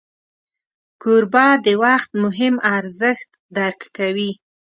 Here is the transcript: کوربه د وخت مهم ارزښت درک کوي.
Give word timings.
کوربه 1.01 1.47
د 1.65 1.67
وخت 1.83 2.09
مهم 2.23 2.55
ارزښت 2.77 3.29
درک 3.57 3.79
کوي. 3.97 4.31